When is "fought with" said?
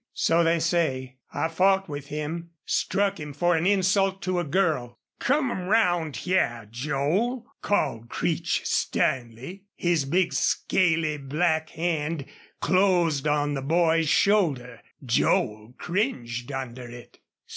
1.47-2.07